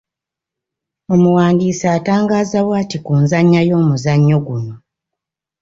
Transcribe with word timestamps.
Omuwandiisi 1.13 1.85
atangaaza 1.97 2.59
bw’ati 2.65 2.97
ku 3.05 3.13
nzannya 3.21 3.61
y’omuzannyo 3.69 4.37
guno. 4.47 4.73